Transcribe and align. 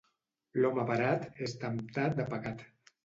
L'home 0.61 0.85
parat 0.87 1.27
és 1.49 1.55
temptat 1.65 2.17
de 2.23 2.27
pecat. 2.33 2.65